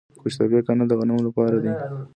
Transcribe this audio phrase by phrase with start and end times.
[0.19, 1.71] قوش تیپه کانال د غنمو لپاره دی.